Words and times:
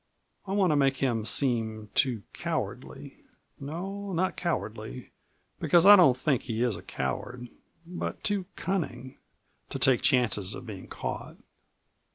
I 0.47 0.53
want 0.53 0.71
to 0.71 0.75
make 0.75 0.97
him 0.97 1.25
seem 1.25 1.91
too 1.93 2.23
cowardly 2.33 3.17
no, 3.59 4.11
not 4.13 4.35
cowardly, 4.35 5.11
because 5.59 5.85
I 5.85 5.95
don't 5.95 6.17
think 6.17 6.41
he 6.41 6.63
is 6.63 6.75
a 6.75 6.81
coward: 6.81 7.49
but 7.85 8.23
too 8.23 8.47
cunning 8.55 9.19
to 9.69 9.77
take 9.77 10.01
chances 10.01 10.55
of 10.55 10.65
being 10.65 10.87
caught." 10.87 11.37